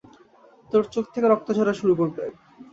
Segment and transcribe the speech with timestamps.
[0.69, 2.23] তোর চোখ থেকে রক্ত ঝরা শুরু করবে।